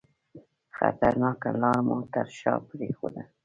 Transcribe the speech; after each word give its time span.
خطرناکه 0.77 1.49
لار 1.61 1.79
مو 1.87 1.97
تر 2.13 2.27
شاه 2.39 2.59
پرېښوده. 2.69 3.23